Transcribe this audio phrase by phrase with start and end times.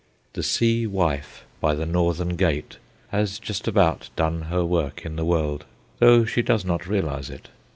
[0.33, 2.77] The Sea Wife by the Northern Gate
[3.09, 5.65] has just about done her work in the world,
[5.99, 7.49] though she does not realize it.